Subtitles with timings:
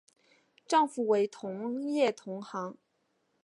[0.67, 2.75] 丈夫为同业同行。